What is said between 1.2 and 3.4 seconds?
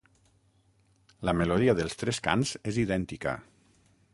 La melodia dels tres cants és idèntica.